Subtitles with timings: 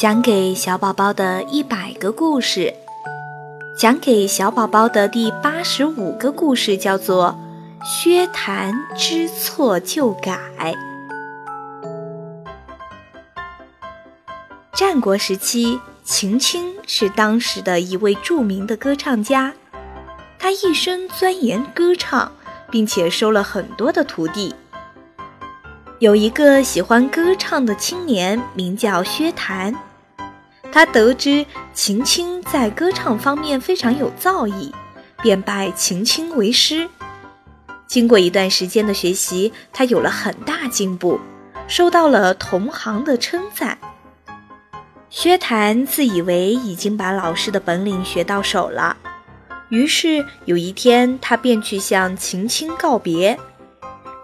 [0.00, 2.72] 讲给小宝宝的一百个故事，
[3.76, 7.36] 讲给小宝宝的第八十五个故事叫做
[7.86, 10.40] 《薛谭知错就改》。
[14.72, 19.52] 战国时期，秦青是当时的一位著名的歌唱家，
[20.38, 22.32] 他一生钻研歌唱，
[22.70, 24.54] 并且收了很多的徒弟。
[25.98, 29.74] 有一个喜欢歌唱的青年，名叫薛谭。
[30.72, 34.72] 他得知秦青在歌唱方面非常有造诣，
[35.20, 36.88] 便拜秦青为师。
[37.86, 41.18] 经过一段时间的学习，他有了很大进步，
[41.66, 43.78] 受到了同行的称赞。
[45.08, 48.96] 薛谭自以为已经把老师的本领学到手了，
[49.70, 53.36] 于是有一天，他便去向秦青告别。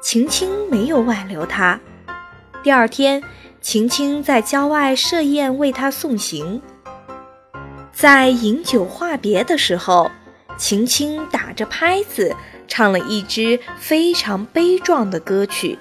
[0.00, 1.80] 秦青没有挽留他。
[2.62, 3.20] 第二天。
[3.60, 6.62] 秦青在郊外设宴为他送行，
[7.92, 10.10] 在饮酒话别的时候，
[10.56, 12.34] 秦青打着拍子
[12.68, 15.78] 唱了一支非常悲壮的歌曲，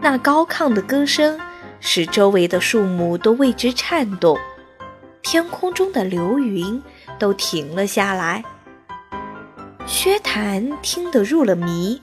[0.00, 1.38] 那高亢的歌声
[1.80, 4.36] 使周围的树木都为之颤动，
[5.22, 6.82] 天空中的流云
[7.18, 8.44] 都停了下来。
[9.86, 12.02] 薛谭听得入了迷，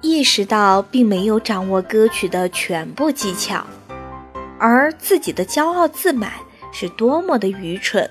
[0.00, 3.64] 意识到并没有掌握歌曲的全部技巧。
[4.58, 6.32] 而自己的骄傲自满
[6.72, 8.10] 是多么的愚蠢！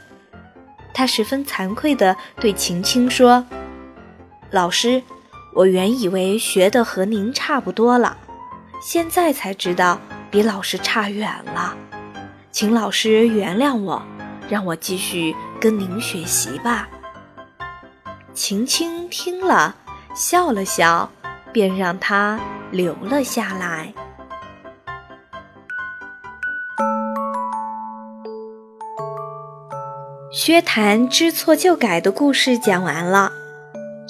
[0.93, 3.45] 他十分惭愧地对秦青说
[4.49, 5.03] ：“老师，
[5.53, 8.17] 我原以为学的和您差不多了，
[8.81, 9.99] 现在才知道
[10.31, 11.75] 比老师差远了，
[12.51, 14.01] 请老师原谅我，
[14.49, 16.87] 让我继续跟您学习吧。”
[18.33, 19.75] 秦青听了，
[20.15, 21.11] 笑了笑，
[21.57, 23.91] 便让他留了下来。
[30.31, 33.31] 薛谭知错就改的故事讲完了，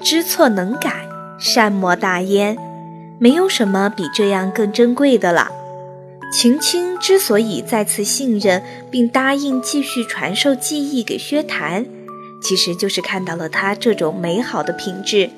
[0.03, 1.07] 知错能改，
[1.39, 2.57] 善莫大焉，
[3.17, 5.49] 没有什么比这样更珍贵的了。
[6.33, 11.85] 秦青之所以再次信任并答应继续传授技艺给薛谭，
[12.43, 15.29] 其实就是看到了他这种美好的品质。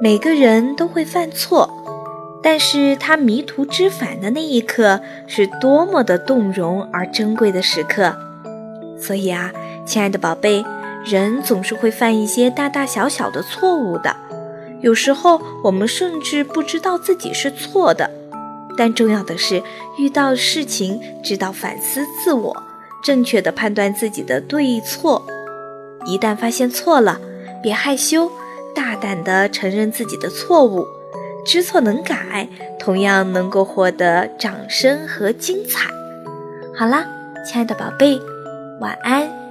[0.00, 1.70] 每个人都会犯错，
[2.42, 8.14] 但是他迷途知返的那一刻，是多么的动容而珍贵的时刻。
[9.00, 9.52] 所以啊。
[9.86, 10.64] 亲爱的宝贝，
[11.04, 14.16] 人总是会犯一些大大小小的错误的，
[14.80, 18.10] 有时候我们甚至不知道自己是错的。
[18.78, 19.62] 但重要的是，
[19.98, 22.62] 遇到事情知道反思自我，
[23.02, 25.26] 正确的判断自己的对错。
[26.06, 27.20] 一旦发现错了，
[27.62, 28.32] 别害羞，
[28.74, 30.86] 大胆的承认自己的错误，
[31.44, 32.48] 知错能改，
[32.78, 35.88] 同样能够获得掌声和精彩。
[36.76, 37.06] 好啦，
[37.46, 38.20] 亲爱的宝贝，
[38.80, 39.43] 晚安。